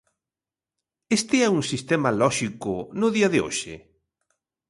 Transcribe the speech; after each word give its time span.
¿Este 1.17 1.35
é 1.47 1.49
un 1.57 1.63
sistema 1.71 2.09
lóxico 2.21 2.73
no 2.99 3.07
día 3.15 3.29
de 3.33 3.39
hoxe? 3.45 3.75